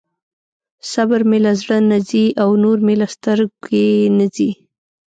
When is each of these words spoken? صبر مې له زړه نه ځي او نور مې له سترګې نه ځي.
صبر 0.91 1.21
مې 1.29 1.39
له 1.45 1.51
زړه 1.61 1.77
نه 1.89 1.97
ځي 2.09 2.25
او 2.43 2.49
نور 2.63 2.77
مې 2.85 2.95
له 3.01 3.07
سترګې 3.15 3.87
نه 4.17 4.25
ځي. 4.35 4.49